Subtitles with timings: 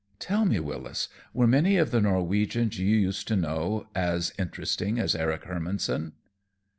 [0.17, 5.13] "Tell me, Wyllis, were many of the Norwegians you used to know as interesting as
[5.15, 6.13] Eric Hermannson?"